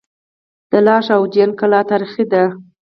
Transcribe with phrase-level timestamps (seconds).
[0.69, 2.43] د لاش او جوین کلا تاریخي ده